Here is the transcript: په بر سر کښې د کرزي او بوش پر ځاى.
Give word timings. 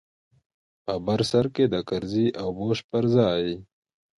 په 0.85 0.93
بر 1.05 1.19
سر 1.31 1.45
کښې 1.55 1.65
د 1.73 1.75
کرزي 1.89 2.27
او 2.41 2.47
بوش 2.57 2.79
پر 2.89 3.03
ځاى. 3.13 3.47